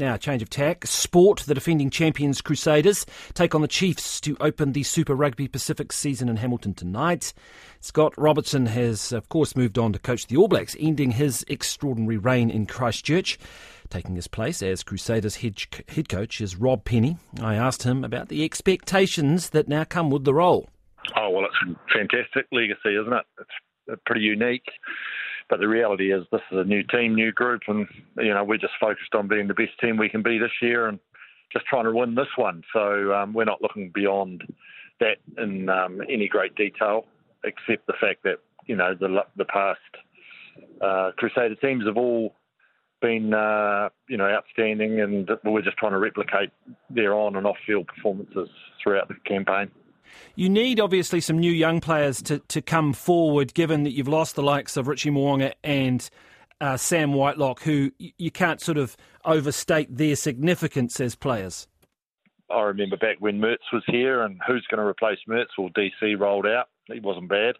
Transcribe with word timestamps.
Now, 0.00 0.16
change 0.16 0.40
of 0.40 0.48
tack. 0.48 0.86
Sport, 0.86 1.40
the 1.40 1.52
defending 1.52 1.90
champions 1.90 2.40
Crusaders, 2.40 3.04
take 3.34 3.54
on 3.54 3.60
the 3.60 3.68
Chiefs 3.68 4.18
to 4.22 4.34
open 4.40 4.72
the 4.72 4.82
Super 4.82 5.14
Rugby 5.14 5.46
Pacific 5.46 5.92
season 5.92 6.30
in 6.30 6.38
Hamilton 6.38 6.72
tonight. 6.72 7.34
Scott 7.80 8.14
Robertson 8.16 8.64
has, 8.64 9.12
of 9.12 9.28
course, 9.28 9.54
moved 9.54 9.76
on 9.76 9.92
to 9.92 9.98
coach 9.98 10.26
the 10.26 10.38
All 10.38 10.48
Blacks, 10.48 10.74
ending 10.80 11.10
his 11.10 11.44
extraordinary 11.48 12.16
reign 12.16 12.48
in 12.48 12.64
Christchurch. 12.64 13.38
Taking 13.90 14.16
his 14.16 14.26
place 14.26 14.62
as 14.62 14.82
Crusaders 14.82 15.36
head, 15.36 15.58
head 15.88 16.08
coach 16.08 16.40
is 16.40 16.56
Rob 16.56 16.86
Penney. 16.86 17.18
I 17.38 17.56
asked 17.56 17.82
him 17.82 18.02
about 18.02 18.30
the 18.30 18.42
expectations 18.42 19.50
that 19.50 19.68
now 19.68 19.84
come 19.84 20.08
with 20.08 20.24
the 20.24 20.32
role. 20.32 20.70
Oh, 21.14 21.28
well, 21.28 21.44
it's 21.44 21.56
a 21.70 21.92
fantastic 21.92 22.46
legacy, 22.52 22.96
isn't 22.98 23.12
it? 23.12 23.26
It's 23.38 24.00
pretty 24.06 24.22
unique. 24.22 24.64
But 25.50 25.58
the 25.58 25.68
reality 25.68 26.12
is, 26.12 26.24
this 26.30 26.40
is 26.52 26.58
a 26.58 26.64
new 26.64 26.84
team, 26.84 27.14
new 27.16 27.32
group, 27.32 27.62
and 27.66 27.86
you 28.16 28.32
know 28.32 28.44
we're 28.44 28.56
just 28.56 28.74
focused 28.80 29.14
on 29.14 29.26
being 29.26 29.48
the 29.48 29.54
best 29.54 29.78
team 29.80 29.96
we 29.96 30.08
can 30.08 30.22
be 30.22 30.38
this 30.38 30.62
year, 30.62 30.86
and 30.86 31.00
just 31.52 31.66
trying 31.66 31.84
to 31.84 31.92
win 31.92 32.14
this 32.14 32.28
one. 32.36 32.62
So 32.72 33.12
um, 33.12 33.32
we're 33.32 33.44
not 33.44 33.60
looking 33.60 33.90
beyond 33.92 34.44
that 35.00 35.16
in 35.38 35.68
um, 35.68 36.00
any 36.08 36.28
great 36.28 36.54
detail, 36.54 37.06
except 37.42 37.88
the 37.88 37.94
fact 38.00 38.22
that 38.22 38.38
you 38.66 38.76
know 38.76 38.94
the 38.94 39.24
the 39.36 39.44
past 39.44 39.80
uh, 40.80 41.10
Crusader 41.16 41.56
teams 41.56 41.84
have 41.84 41.96
all 41.96 42.36
been 43.02 43.34
uh, 43.34 43.88
you 44.08 44.16
know 44.16 44.28
outstanding, 44.28 45.00
and 45.00 45.28
we're 45.44 45.62
just 45.62 45.78
trying 45.78 45.92
to 45.92 45.98
replicate 45.98 46.50
their 46.90 47.12
on 47.12 47.34
and 47.34 47.44
off 47.44 47.56
field 47.66 47.88
performances 47.88 48.48
throughout 48.80 49.08
the 49.08 49.14
campaign. 49.26 49.68
You 50.34 50.48
need 50.48 50.80
obviously 50.80 51.20
some 51.20 51.38
new 51.38 51.52
young 51.52 51.80
players 51.80 52.22
to, 52.22 52.38
to 52.48 52.62
come 52.62 52.92
forward, 52.92 53.54
given 53.54 53.84
that 53.84 53.92
you've 53.92 54.08
lost 54.08 54.36
the 54.36 54.42
likes 54.42 54.76
of 54.76 54.88
Richie 54.88 55.10
Mo'unga 55.10 55.52
and 55.64 56.08
uh, 56.60 56.76
Sam 56.76 57.12
Whitelock, 57.12 57.62
who 57.62 57.90
you 57.98 58.30
can't 58.30 58.60
sort 58.60 58.78
of 58.78 58.96
overstate 59.24 59.94
their 59.94 60.16
significance 60.16 61.00
as 61.00 61.14
players. 61.14 61.66
I 62.50 62.62
remember 62.62 62.96
back 62.96 63.16
when 63.20 63.40
Mehrts 63.40 63.72
was 63.72 63.84
here, 63.86 64.22
and 64.22 64.40
who's 64.46 64.66
going 64.70 64.80
to 64.80 64.86
replace 64.86 65.18
Mehrts? 65.28 65.56
Well, 65.56 65.70
DC 65.70 66.18
rolled 66.18 66.46
out. 66.46 66.68
He 66.92 67.00
wasn't 67.00 67.28
bad. 67.28 67.56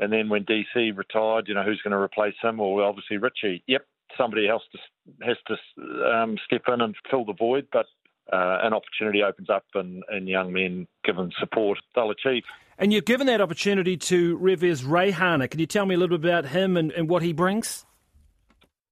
And 0.00 0.12
then 0.12 0.28
when 0.28 0.44
DC 0.44 0.96
retired, 0.96 1.48
you 1.48 1.54
know, 1.54 1.62
who's 1.62 1.80
going 1.82 1.92
to 1.92 1.98
replace 1.98 2.34
him? 2.42 2.58
Well, 2.58 2.84
obviously 2.84 3.16
Richie. 3.16 3.62
Yep, 3.66 3.86
somebody 4.16 4.48
else 4.48 4.62
has 5.22 5.36
to 5.46 6.06
um, 6.06 6.36
step 6.44 6.62
in 6.68 6.80
and 6.80 6.94
fill 7.10 7.24
the 7.24 7.32
void. 7.32 7.68
But 7.72 7.86
uh, 8.32 8.58
an 8.62 8.72
opportunity 8.72 9.22
opens 9.22 9.50
up 9.50 9.64
and, 9.74 10.02
and 10.08 10.28
young 10.28 10.52
men 10.52 10.86
given 11.04 11.30
support, 11.38 11.78
they'll 11.94 12.10
achieve. 12.10 12.42
And 12.78 12.92
you've 12.92 13.04
given 13.04 13.26
that 13.28 13.40
opportunity 13.40 13.96
to 13.96 14.38
Rivez 14.38 14.82
Reihana. 14.82 15.48
Can 15.50 15.60
you 15.60 15.66
tell 15.66 15.86
me 15.86 15.94
a 15.94 15.98
little 15.98 16.18
bit 16.18 16.28
about 16.28 16.46
him 16.46 16.76
and, 16.76 16.90
and 16.92 17.08
what 17.08 17.22
he 17.22 17.32
brings? 17.32 17.84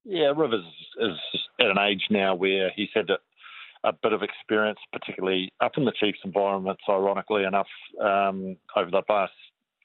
Yeah, 0.05 0.33
Rivez 0.36 0.64
is 1.00 1.19
at 1.61 1.66
an 1.66 1.78
age 1.78 2.02
now 2.11 2.34
where 2.34 2.70
he's 2.74 2.91
had 2.94 3.11
a, 3.11 3.19
a 3.89 3.92
bit 3.92 4.12
of 4.12 4.22
experience, 4.22 4.78
particularly 4.92 5.52
up 5.61 5.72
in 5.77 5.84
the 5.84 5.92
Chiefs 5.92 6.19
environments, 6.24 6.83
ironically 6.89 7.44
enough, 7.44 7.69
um, 8.00 8.56
over 8.77 8.91
the 8.91 9.02
past 9.08 9.33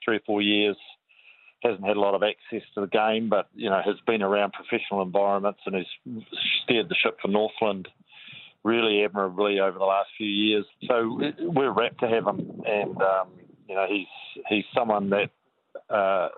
three 0.03 0.17
or 0.17 0.21
four 0.25 0.41
years. 0.41 0.75
Hasn't 1.63 1.85
had 1.85 1.97
a 1.97 1.99
lot 1.99 2.13
of 2.13 2.21
access 2.21 2.67
to 2.75 2.81
the 2.81 2.87
game, 2.87 3.29
but 3.29 3.47
you 3.55 3.67
know 3.67 3.81
has 3.83 3.95
been 4.05 4.21
around 4.21 4.53
professional 4.53 5.01
environments 5.01 5.59
and 5.65 5.73
has 5.73 5.87
steered 6.63 6.87
the 6.87 6.95
ship 6.95 7.17
for 7.19 7.29
Northland 7.29 7.87
really 8.67 9.03
admirably 9.03 9.59
over 9.59 9.79
the 9.79 9.85
last 9.85 10.09
few 10.17 10.27
years. 10.27 10.65
So 10.87 11.19
we're 11.39 11.71
rapt 11.71 12.01
to 12.01 12.07
have 12.07 12.27
him, 12.27 12.61
and 12.65 13.01
um, 13.01 13.29
you 13.67 13.75
know 13.75 13.85
he's 13.89 14.07
he's 14.49 14.65
someone 14.75 15.09
that 15.09 15.29
uh, 15.89 16.29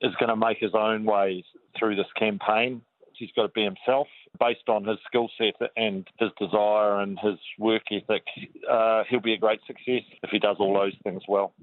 is 0.00 0.14
going 0.20 0.28
to 0.28 0.36
make 0.36 0.58
his 0.58 0.72
own 0.74 1.04
way 1.04 1.44
through 1.78 1.96
this 1.96 2.06
campaign. 2.16 2.82
He's 3.14 3.30
got 3.34 3.42
to 3.42 3.48
be 3.48 3.64
himself 3.64 4.06
based 4.38 4.68
on 4.68 4.84
his 4.84 4.98
skill 5.06 5.28
set 5.38 5.54
and 5.76 6.06
his 6.18 6.30
desire 6.38 7.00
and 7.00 7.18
his 7.18 7.38
work 7.58 7.82
ethic. 7.90 8.22
Uh, 8.70 9.02
he'll 9.08 9.20
be 9.20 9.32
a 9.32 9.38
great 9.38 9.60
success 9.66 10.02
if 10.22 10.30
he 10.30 10.38
does 10.38 10.56
all 10.60 10.74
those 10.74 10.94
things 11.02 11.22
well. 11.26 11.54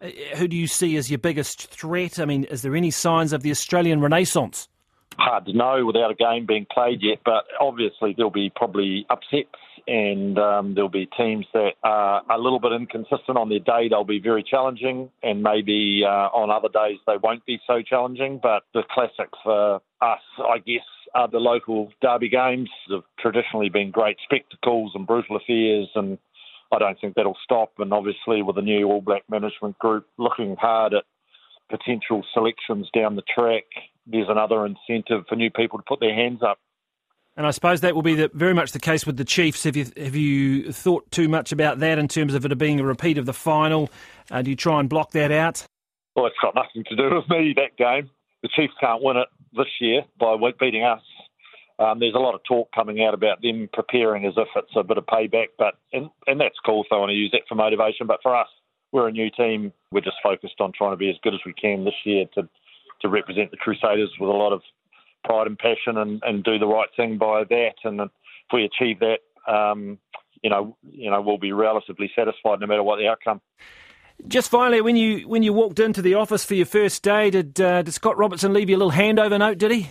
Uh, 0.00 0.08
who 0.36 0.46
do 0.46 0.56
you 0.56 0.68
see 0.68 0.96
as 0.96 1.10
your 1.10 1.18
biggest 1.18 1.68
threat? 1.68 2.20
I 2.20 2.24
mean, 2.24 2.44
is 2.44 2.62
there 2.62 2.76
any 2.76 2.92
signs 2.92 3.32
of 3.32 3.42
the 3.42 3.50
Australian 3.50 4.00
renaissance? 4.00 4.68
Hard 5.18 5.46
to 5.46 5.52
know 5.52 5.84
without 5.86 6.10
a 6.10 6.14
game 6.14 6.46
being 6.46 6.66
played 6.72 7.02
yet, 7.02 7.18
but 7.24 7.44
obviously 7.60 8.14
there'll 8.16 8.30
be 8.30 8.50
probably 8.54 9.06
upsets 9.10 9.48
and 9.86 10.38
um, 10.38 10.74
there'll 10.74 10.88
be 10.88 11.08
teams 11.16 11.46
that 11.52 11.72
are 11.82 12.22
a 12.30 12.38
little 12.38 12.60
bit 12.60 12.72
inconsistent 12.72 13.36
on 13.36 13.48
their 13.48 13.58
day. 13.58 13.88
They'll 13.88 14.04
be 14.04 14.20
very 14.20 14.42
challenging, 14.42 15.10
and 15.22 15.42
maybe 15.42 16.02
uh, 16.06 16.28
on 16.32 16.50
other 16.50 16.68
days 16.68 16.98
they 17.06 17.16
won't 17.22 17.44
be 17.46 17.60
so 17.66 17.82
challenging. 17.82 18.38
But 18.42 18.62
the 18.74 18.82
classic 18.90 19.30
for 19.42 19.76
us, 20.00 20.20
I 20.38 20.58
guess, 20.58 20.84
are 21.14 21.28
the 21.28 21.38
local 21.38 21.92
derby 22.00 22.28
games. 22.28 22.70
Have 22.90 23.02
traditionally 23.18 23.68
been 23.68 23.90
great 23.90 24.18
spectacles 24.24 24.92
and 24.94 25.06
brutal 25.06 25.36
affairs, 25.36 25.88
and 25.94 26.18
I 26.72 26.78
don't 26.78 27.00
think 27.00 27.14
that'll 27.14 27.38
stop. 27.42 27.72
And 27.78 27.92
obviously, 27.92 28.42
with 28.42 28.56
the 28.56 28.62
new 28.62 28.86
All 28.86 29.00
Black 29.00 29.24
management 29.28 29.78
group 29.78 30.06
looking 30.16 30.56
hard 30.56 30.94
at 30.94 31.04
potential 31.70 32.24
selections 32.34 32.88
down 32.94 33.16
the 33.16 33.22
track, 33.22 33.64
there's 34.06 34.28
another 34.28 34.66
incentive 34.66 35.24
for 35.28 35.36
new 35.36 35.50
people 35.50 35.78
to 35.78 35.84
put 35.86 36.00
their 36.00 36.14
hands 36.14 36.42
up. 36.42 36.58
And 37.36 37.46
I 37.46 37.50
suppose 37.50 37.80
that 37.80 37.94
will 37.94 38.02
be 38.02 38.14
the, 38.14 38.30
very 38.34 38.52
much 38.52 38.72
the 38.72 38.78
case 38.78 39.06
with 39.06 39.16
the 39.16 39.24
Chiefs. 39.24 39.64
Have 39.64 39.74
you 39.74 39.86
have 39.96 40.14
you 40.14 40.70
thought 40.70 41.10
too 41.10 41.28
much 41.28 41.50
about 41.50 41.78
that 41.78 41.98
in 41.98 42.06
terms 42.06 42.34
of 42.34 42.44
it 42.44 42.58
being 42.58 42.78
a 42.78 42.84
repeat 42.84 43.16
of 43.16 43.24
the 43.24 43.32
final? 43.32 43.88
Uh, 44.30 44.42
do 44.42 44.50
you 44.50 44.56
try 44.56 44.80
and 44.80 44.88
block 44.88 45.12
that 45.12 45.32
out? 45.32 45.64
Well, 46.14 46.26
it's 46.26 46.36
got 46.42 46.54
nothing 46.54 46.84
to 46.90 46.96
do 46.96 47.14
with 47.14 47.28
me. 47.30 47.54
That 47.56 47.76
game, 47.78 48.10
the 48.42 48.48
Chiefs 48.54 48.74
can't 48.78 49.02
win 49.02 49.16
it 49.16 49.28
this 49.56 49.68
year 49.80 50.02
by 50.20 50.36
beating 50.60 50.84
us. 50.84 51.00
Um, 51.78 52.00
there's 52.00 52.14
a 52.14 52.18
lot 52.18 52.34
of 52.34 52.42
talk 52.44 52.68
coming 52.74 53.02
out 53.02 53.14
about 53.14 53.40
them 53.40 53.68
preparing 53.72 54.26
as 54.26 54.34
if 54.36 54.48
it's 54.54 54.76
a 54.76 54.82
bit 54.82 54.98
of 54.98 55.06
payback, 55.06 55.48
but 55.58 55.74
and, 55.92 56.10
and 56.26 56.38
that's 56.38 56.58
cool. 56.66 56.84
So 56.88 56.96
I 56.96 56.98
want 56.98 57.10
to 57.10 57.14
use 57.14 57.30
that 57.32 57.42
for 57.48 57.54
motivation. 57.54 58.06
But 58.06 58.20
for 58.22 58.36
us, 58.36 58.48
we're 58.92 59.08
a 59.08 59.12
new 59.12 59.30
team. 59.30 59.72
We're 59.90 60.02
just 60.02 60.18
focused 60.22 60.60
on 60.60 60.72
trying 60.76 60.92
to 60.92 60.98
be 60.98 61.08
as 61.08 61.16
good 61.22 61.32
as 61.32 61.40
we 61.46 61.54
can 61.54 61.84
this 61.84 61.94
year 62.04 62.26
to 62.34 62.46
to 63.02 63.08
represent 63.08 63.50
the 63.50 63.56
Crusaders 63.56 64.10
with 64.18 64.30
a 64.30 64.32
lot 64.32 64.52
of 64.52 64.62
pride 65.24 65.46
and 65.46 65.58
passion 65.58 65.98
and, 65.98 66.22
and 66.24 66.42
do 66.42 66.58
the 66.58 66.66
right 66.66 66.88
thing 66.96 67.18
by 67.18 67.44
that. 67.44 67.74
And 67.84 68.00
if 68.00 68.10
we 68.52 68.64
achieve 68.64 69.00
that, 69.00 69.18
um, 69.52 69.98
you 70.42 70.50
know, 70.50 70.76
you 70.90 71.10
know, 71.10 71.20
we'll 71.20 71.38
be 71.38 71.52
relatively 71.52 72.10
satisfied 72.16 72.60
no 72.60 72.66
matter 72.66 72.82
what 72.82 72.96
the 72.96 73.08
outcome. 73.08 73.40
Just 74.28 74.50
finally, 74.50 74.80
when 74.80 74.96
you 74.96 75.26
when 75.28 75.42
you 75.42 75.52
walked 75.52 75.80
into 75.80 76.02
the 76.02 76.14
office 76.14 76.44
for 76.44 76.54
your 76.54 76.66
first 76.66 77.02
day, 77.02 77.30
did 77.30 77.60
uh, 77.60 77.82
did 77.82 77.92
Scott 77.92 78.16
Robertson 78.16 78.52
leave 78.52 78.70
you 78.70 78.76
a 78.76 78.78
little 78.78 78.92
handover 78.92 79.38
note? 79.38 79.58
Did 79.58 79.72
he? 79.72 79.90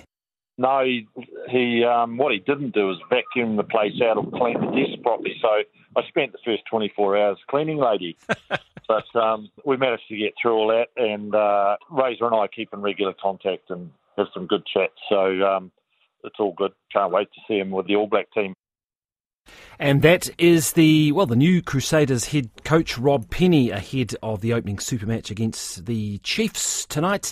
No, 0.58 0.84
he, 0.86 1.08
he 1.52 1.84
um, 1.84 2.18
what 2.18 2.32
he 2.32 2.40
didn't 2.40 2.74
do 2.74 2.88
was 2.88 2.98
vacuum 3.10 3.56
the 3.56 3.64
place 3.64 4.02
out 4.04 4.18
or 4.18 4.30
clean 4.32 4.60
the 4.60 4.72
desk 4.72 5.02
properly. 5.04 5.36
So 5.42 5.48
I 5.96 6.08
spent 6.08 6.32
the 6.32 6.40
first 6.44 6.64
24 6.70 7.18
hours 7.18 7.38
cleaning, 7.50 7.78
lady. 7.78 8.18
but 8.88 9.16
um, 9.16 9.50
we 9.66 9.78
managed 9.78 10.08
to 10.10 10.18
get 10.18 10.34
through 10.42 10.54
all 10.54 10.68
that, 10.70 10.88
and 10.98 11.36
uh, 11.36 11.78
Razor 11.90 12.26
and 12.26 12.36
I 12.36 12.48
keep 12.48 12.74
in 12.74 12.82
regular 12.82 13.14
contact 13.22 13.70
and 13.70 13.92
have 14.18 14.28
some 14.34 14.48
good 14.48 14.66
chats. 14.66 14.94
So 15.10 15.42
um, 15.44 15.72
it's 16.24 16.36
all 16.40 16.54
good. 16.58 16.72
Can't 16.92 17.12
wait 17.12 17.30
to 17.34 17.42
see 17.48 17.60
him 17.60 17.72
with 17.72 17.88
the 17.88 17.96
All 17.96 18.08
Black 18.08 18.32
team. 18.34 18.54
And 19.80 20.04
that 20.04 20.30
is 20.38 20.74
the 20.74 21.12
well, 21.12 21.26
the 21.26 21.36
new 21.36 21.62
Crusaders 21.62 22.28
head 22.28 22.50
coach 22.64 22.98
Rob 22.98 23.30
Penney 23.30 23.72
ahead 23.72 24.16
of 24.22 24.42
the 24.42 24.54
opening 24.54 24.78
super 24.78 25.08
match 25.08 25.32
against 25.32 25.86
the 25.86 26.20
Chiefs 26.20 26.86
tonight 26.86 27.26